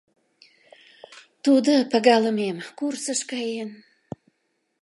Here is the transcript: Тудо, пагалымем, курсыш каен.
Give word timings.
Тудо, 1.43 1.73
пагалымем, 1.91 2.57
курсыш 2.77 3.21
каен. 3.29 3.69